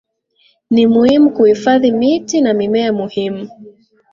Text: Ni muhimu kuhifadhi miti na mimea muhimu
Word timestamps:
Ni 0.71 0.87
muhimu 0.87 1.29
kuhifadhi 1.29 1.91
miti 1.91 2.41
na 2.41 2.53
mimea 2.53 2.93
muhimu 2.93 3.49